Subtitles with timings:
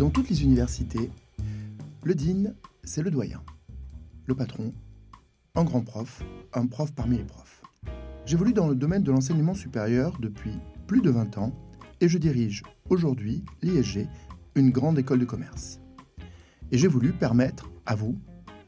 [0.00, 1.10] Dans toutes les universités,
[2.04, 2.54] le dean,
[2.84, 3.42] c'est le doyen,
[4.24, 4.72] le patron,
[5.54, 6.22] un grand prof,
[6.54, 7.60] un prof parmi les profs.
[8.24, 10.54] J'évolue dans le domaine de l'enseignement supérieur depuis
[10.86, 11.52] plus de 20 ans
[12.00, 14.08] et je dirige aujourd'hui l'ISG,
[14.54, 15.82] une grande école de commerce.
[16.72, 18.16] Et j'ai voulu permettre à vous,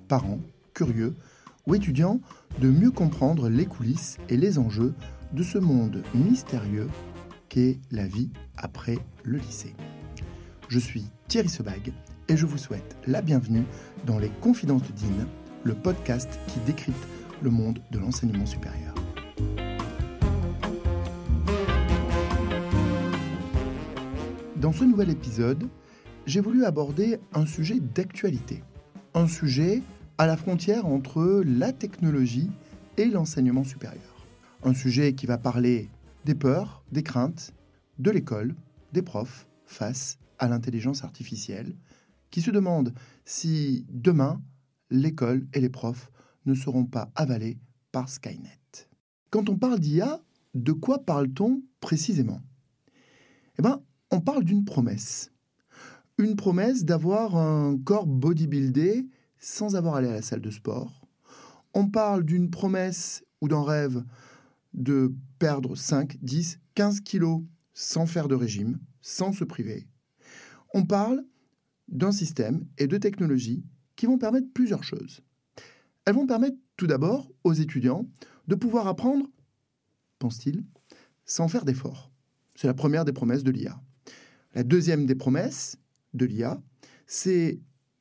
[0.08, 0.40] parents,
[0.74, 1.16] curieux
[1.66, 2.20] ou étudiants,
[2.60, 4.92] de mieux comprendre les coulisses et les enjeux
[5.32, 6.90] de ce monde mystérieux
[7.48, 8.28] qu'est la vie
[8.58, 9.74] après le lycée.
[10.72, 11.92] Je suis Thierry Sebag
[12.28, 13.64] et je vous souhaite la bienvenue
[14.06, 15.26] dans les Confidences de Dean,
[15.64, 17.06] le podcast qui décrypte
[17.42, 18.94] le monde de l'enseignement supérieur.
[24.56, 25.68] Dans ce nouvel épisode,
[26.24, 28.64] j'ai voulu aborder un sujet d'actualité,
[29.12, 29.82] un sujet
[30.16, 32.48] à la frontière entre la technologie
[32.96, 34.26] et l'enseignement supérieur.
[34.62, 35.90] Un sujet qui va parler
[36.24, 37.52] des peurs, des craintes,
[37.98, 38.54] de l'école,
[38.94, 41.76] des profs face à l'intelligence artificielle,
[42.30, 42.92] qui se demandent
[43.24, 44.42] si demain,
[44.90, 46.10] l'école et les profs
[46.46, 47.60] ne seront pas avalés
[47.92, 48.88] par Skynet.
[49.30, 50.20] Quand on parle d'IA,
[50.54, 52.42] de quoi parle-t-on précisément?
[53.56, 55.30] Eh bien, on parle d'une promesse.
[56.18, 59.06] Une promesse d'avoir un corps bodybuildé
[59.38, 61.06] sans avoir allé à la salle de sport.
[61.72, 64.04] On parle d'une promesse ou d'un rêve
[64.74, 67.42] de perdre 5, 10, 15 kilos
[67.74, 69.86] sans faire de régime, sans se priver.
[70.74, 71.24] On parle
[71.88, 73.64] d'un système et de technologies
[73.96, 75.20] qui vont permettre plusieurs choses.
[76.04, 78.08] Elles vont permettre tout d'abord aux étudiants
[78.48, 79.28] de pouvoir apprendre,
[80.18, 80.64] pense-t-il,
[81.24, 82.10] sans faire d'efforts.
[82.54, 83.80] C'est la première des promesses de l'IA.
[84.54, 85.76] La deuxième des promesses
[86.14, 86.60] de l'IA,
[87.06, 87.60] c'est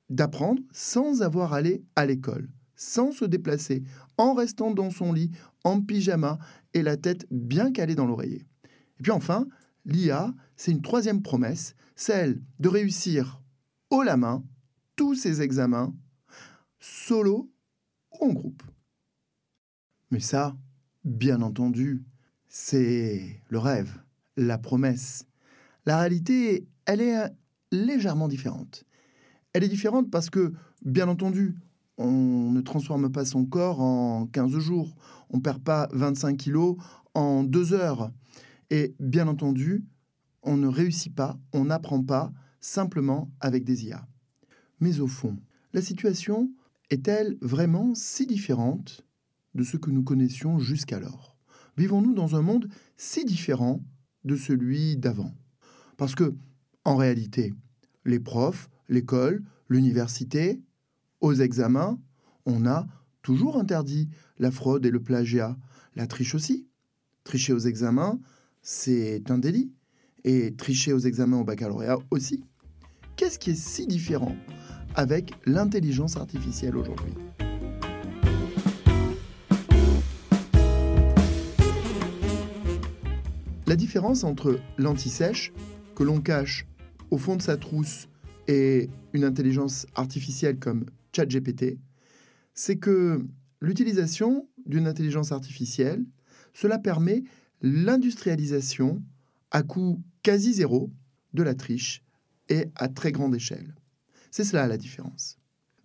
[0.09, 3.83] d'apprendre sans avoir à aller à l'école, sans se déplacer,
[4.17, 5.31] en restant dans son lit,
[5.63, 6.39] en pyjama
[6.73, 8.47] et la tête bien calée dans l'oreiller.
[8.99, 9.47] Et puis enfin,
[9.85, 13.41] l'IA, c'est une troisième promesse, celle de réussir
[13.89, 14.43] haut la main
[14.95, 15.93] tous ses examens,
[16.79, 17.51] solo
[18.19, 18.63] ou en groupe.
[20.11, 20.55] Mais ça,
[21.05, 22.03] bien entendu,
[22.47, 24.01] c'est le rêve,
[24.37, 25.25] la promesse.
[25.85, 27.31] La réalité, elle est
[27.71, 28.83] légèrement différente.
[29.53, 31.55] Elle est différente parce que, bien entendu,
[31.97, 34.95] on ne transforme pas son corps en 15 jours.
[35.29, 36.77] On ne perd pas 25 kilos
[37.13, 38.11] en 2 heures.
[38.71, 39.83] Et bien entendu,
[40.43, 44.07] on ne réussit pas, on n'apprend pas simplement avec des IA.
[44.79, 45.37] Mais au fond,
[45.73, 46.49] la situation
[46.89, 49.05] est-elle vraiment si différente
[49.55, 51.37] de ce que nous connaissions jusqu'alors?
[51.75, 53.83] Vivons-nous dans un monde si différent
[54.23, 55.33] de celui d'avant?
[55.97, 56.33] Parce que,
[56.85, 57.53] en réalité,
[58.05, 60.61] les profs, l'école, l'université,
[61.19, 61.99] aux examens,
[62.45, 62.87] on a
[63.21, 64.07] toujours interdit
[64.39, 65.57] la fraude et le plagiat,
[65.95, 66.67] la triche aussi.
[67.25, 68.19] Tricher aux examens,
[68.61, 69.71] c'est un délit.
[70.23, 72.43] Et tricher aux examens au baccalauréat aussi.
[73.15, 74.35] Qu'est-ce qui est si différent
[74.93, 77.13] avec l'intelligence artificielle aujourd'hui?
[83.65, 85.53] La différence entre l'anti-sèche,
[85.95, 86.67] que l'on cache
[87.09, 88.09] au fond de sa trousse,
[88.47, 90.85] et une intelligence artificielle comme
[91.15, 91.79] ChatGPT,
[92.53, 93.25] c'est que
[93.59, 96.05] l'utilisation d'une intelligence artificielle,
[96.53, 97.23] cela permet
[97.61, 99.03] l'industrialisation
[99.51, 100.91] à coût quasi zéro
[101.33, 102.03] de la triche
[102.49, 103.75] et à très grande échelle.
[104.31, 105.37] C'est cela la différence.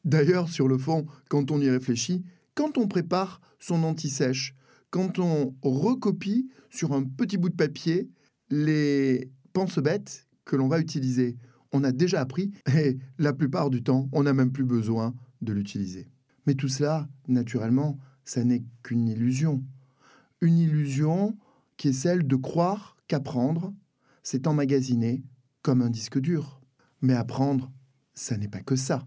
[0.04, 4.54] D'ailleurs, sur le fond, quand on y réfléchit, quand on prépare son anti-sèche,
[4.90, 8.08] quand on recopie sur un petit bout de papier
[8.50, 11.36] les pense-bêtes que l'on va utiliser,
[11.72, 15.52] on a déjà appris et la plupart du temps, on n'a même plus besoin de
[15.52, 16.08] l'utiliser.
[16.46, 19.62] Mais tout cela, naturellement, ça n'est qu'une illusion.
[20.40, 21.36] Une illusion
[21.76, 23.72] qui est celle de croire qu'apprendre,
[24.22, 25.22] c'est emmagasiner
[25.62, 26.60] comme un disque dur.
[27.00, 27.70] Mais apprendre,
[28.14, 29.06] ça n'est pas que ça.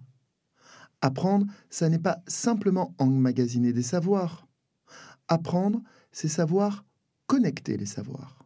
[1.01, 4.47] Apprendre, ça n'est pas simplement emmagasiner des savoirs.
[5.27, 5.81] Apprendre,
[6.11, 6.85] c'est savoir
[7.27, 8.45] connecter les savoirs.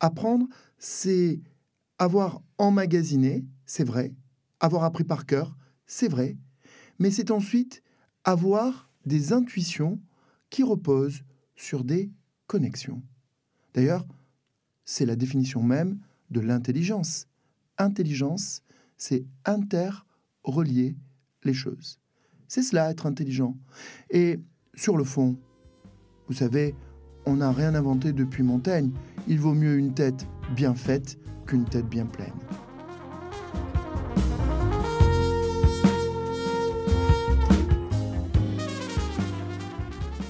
[0.00, 0.46] Apprendre,
[0.78, 1.40] c'est
[1.98, 4.14] avoir emmagasiné, c'est vrai.
[4.60, 6.36] Avoir appris par cœur, c'est vrai.
[6.98, 7.82] Mais c'est ensuite
[8.24, 10.00] avoir des intuitions
[10.50, 11.22] qui reposent
[11.54, 12.10] sur des
[12.46, 13.02] connexions.
[13.76, 14.06] D'ailleurs,
[14.86, 15.98] c'est la définition même
[16.30, 17.28] de l'intelligence.
[17.76, 18.62] Intelligence,
[18.96, 20.96] c'est interrelier
[21.44, 22.00] les choses.
[22.48, 23.54] C'est cela, être intelligent.
[24.08, 24.40] Et
[24.74, 25.36] sur le fond,
[26.26, 26.74] vous savez,
[27.26, 28.92] on n'a rien inventé depuis Montaigne.
[29.28, 32.32] Il vaut mieux une tête bien faite qu'une tête bien pleine.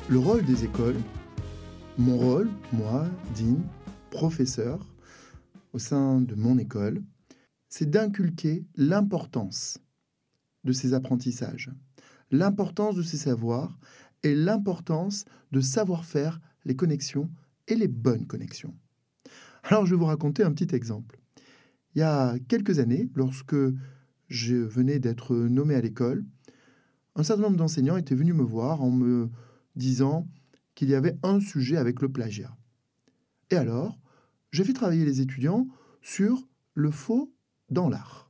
[0.08, 0.96] Le rôle des écoles,
[1.98, 3.06] mon rôle, moi,
[3.36, 3.56] Dean,
[4.10, 4.86] professeur,
[5.72, 7.02] au sein de mon école,
[7.68, 9.78] c'est d'inculquer l'importance
[10.64, 11.70] de ces apprentissages,
[12.30, 13.78] l'importance de ces savoirs
[14.22, 17.30] et l'importance de savoir faire les connexions
[17.66, 18.74] et les bonnes connexions.
[19.64, 21.18] Alors je vais vous raconter un petit exemple.
[21.94, 23.56] Il y a quelques années, lorsque
[24.28, 26.24] je venais d'être nommé à l'école,
[27.14, 29.30] un certain nombre d'enseignants étaient venus me voir en me
[29.76, 30.26] disant
[30.76, 32.56] qu'il y avait un sujet avec le plagiat.
[33.50, 33.98] Et alors,
[34.52, 35.66] j'ai fait travailler les étudiants
[36.02, 37.32] sur le faux
[37.70, 38.28] dans l'art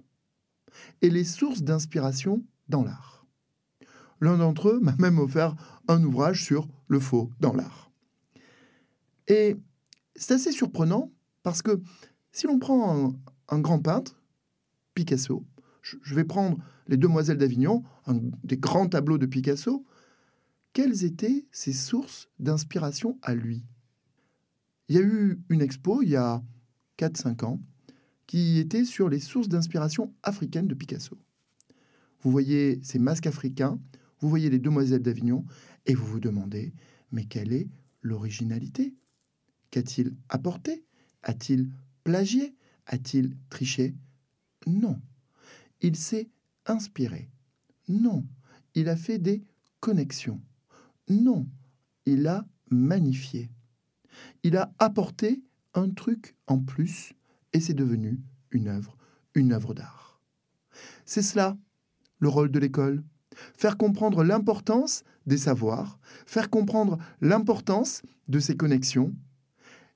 [1.03, 3.27] et les sources d'inspiration dans l'art.
[4.21, 5.55] L'un d'entre eux m'a même offert
[5.89, 7.91] un ouvrage sur le faux dans l'art.
[9.29, 9.57] Et
[10.15, 11.13] c'est assez surprenant
[11.43, 11.81] parce que
[12.33, 13.13] si l'on prend
[13.49, 14.23] un, grand peintre,
[14.95, 15.45] Picasso,
[15.83, 19.85] je vais prendre les Demoiselles d'Avignon, un des grands tableaux de Picasso,
[20.77, 23.65] quelles étaient ses sources d'inspiration à lui?
[24.91, 26.45] Il y a eu une expo il y a
[26.99, 27.63] 4-5 ans
[28.27, 31.17] qui était sur les sources d'inspiration africaines de Picasso.
[32.21, 33.81] Vous voyez ces masques africains,
[34.21, 35.47] vous voyez les demoiselles d'Avignon,
[35.87, 36.75] et vous vous demandez,
[37.11, 37.71] mais quelle est
[38.03, 38.95] l'originalité?
[39.71, 40.85] Qu'a-t-il apporté?
[41.23, 41.71] A-t-il
[42.05, 42.55] plagié?
[42.85, 43.97] A-t-il triché?
[44.67, 45.01] Non.
[45.81, 46.29] Il s'est
[46.67, 47.31] inspiré.
[47.89, 48.27] Non.
[48.75, 49.43] Il a fait des
[49.81, 50.43] connexions.
[51.09, 51.47] Non.
[52.05, 53.51] Il a magnifié.
[54.43, 55.43] Il a apporté
[55.75, 57.13] un truc en plus
[57.53, 58.21] et c'est devenu
[58.51, 58.97] une œuvre,
[59.35, 60.21] une œuvre d'art.
[61.05, 61.57] C'est cela,
[62.19, 63.03] le rôle de l'école.
[63.55, 69.15] Faire comprendre l'importance des savoirs, faire comprendre l'importance de ces connexions.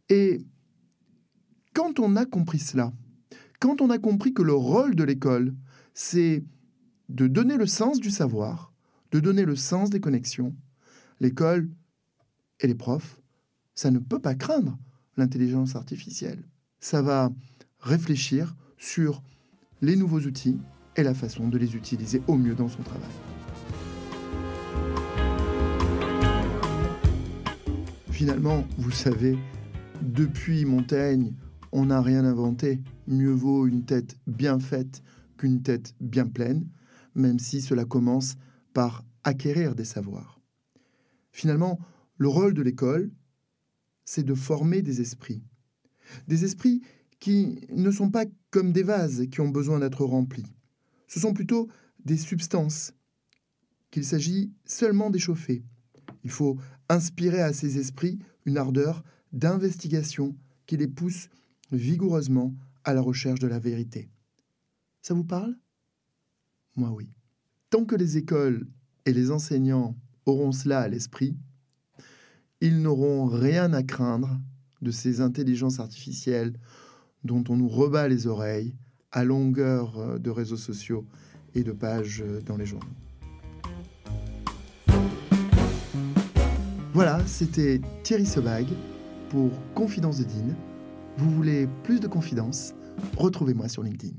[0.09, 0.45] Et
[1.73, 2.93] quand on a compris cela,
[3.61, 5.55] quand on a compris que le rôle de l'école,
[5.95, 6.45] c'est
[7.09, 8.73] de donner le sens du savoir,
[9.11, 10.55] de donner le sens des connexions,
[11.21, 11.71] l'école
[12.61, 13.21] et les profs,
[13.75, 14.79] ça ne peut pas craindre
[15.17, 16.45] l'intelligence artificielle.
[16.81, 17.31] Ça va
[17.79, 19.23] réfléchir sur
[19.83, 20.59] les nouveaux outils
[20.97, 23.11] et la façon de les utiliser au mieux dans son travail.
[28.11, 29.39] Finalement, vous savez,
[30.03, 31.33] depuis Montaigne,
[31.73, 32.81] on n'a rien inventé.
[33.07, 35.03] Mieux vaut une tête bien faite
[35.39, 36.67] qu'une tête bien pleine,
[37.15, 38.37] même si cela commence
[38.75, 40.40] par acquérir des savoirs.
[41.33, 41.79] Finalement,
[42.17, 43.11] le rôle de l'école,
[44.05, 45.43] c'est de former des esprits.
[46.27, 46.83] Des esprits
[47.21, 50.47] qui ne sont pas comme des vases qui ont besoin d'être remplis.
[51.07, 51.69] Ce sont plutôt
[52.05, 52.93] des substances
[53.91, 55.65] qu'il s'agit seulement d'échauffer.
[56.25, 60.37] Il faut inspirer à ces esprits une ardeur d'investigation
[60.67, 61.29] qui les pousse
[61.73, 62.55] vigoureusement
[62.85, 64.11] à la recherche de la vérité.
[65.03, 65.57] Ça vous parle?
[66.77, 67.13] Moi oui.
[67.71, 68.67] Tant que les écoles
[69.05, 69.97] et les enseignants
[70.27, 71.37] auront cela à l'esprit,
[72.61, 74.39] ils n'auront rien à craindre
[74.83, 76.55] de ces intelligences artificielles
[77.25, 78.75] dont on nous rebat les oreilles
[79.13, 81.07] à longueur euh, de réseaux sociaux
[81.55, 82.87] et de pages euh, dans les journaux.
[86.93, 88.67] Voilà, c'était Thierry Sebag
[89.31, 90.55] pour Confidence de Dean.
[91.17, 92.75] Vous voulez plus de confidences?
[93.17, 94.17] Retrouvez-moi sur LinkedIn.